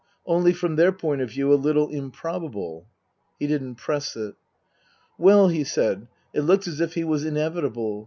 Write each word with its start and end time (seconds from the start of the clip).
Only 0.25 0.51
from 0.51 0.77
their 0.77 0.91
point 0.91 1.21
of 1.21 1.29
view 1.29 1.53
a 1.53 1.53
little 1.53 1.87
improbable. 1.89 2.87
He 3.37 3.45
didn't 3.45 3.75
press 3.75 4.15
it." 4.15 4.33
Well," 5.19 5.49
he 5.49 5.63
said," 5.63 6.07
it 6.33 6.41
looks 6.41 6.67
as 6.67 6.81
if 6.81 6.95
he 6.95 7.03
was 7.03 7.23
inevitable. 7.23 7.99